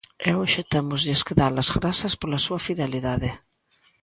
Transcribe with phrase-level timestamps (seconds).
[0.27, 3.29] E hoxe témoslles que dar as grazas pola súa fidelidade.